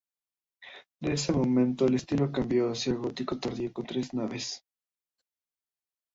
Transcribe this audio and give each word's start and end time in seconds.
De 0.99 1.13
este 1.13 1.31
modo, 1.31 1.85
el 1.85 1.93
estilo 1.93 2.31
cambió 2.31 2.71
hacia 2.71 2.91
el 2.93 2.97
gótico 2.97 3.37
tardío 3.37 3.71
con 3.71 3.85
tres 3.85 4.15
naves. 4.15 4.65